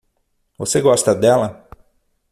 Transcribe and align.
Você 0.57 0.81
gosta 0.81 1.13
dela? 1.13 1.69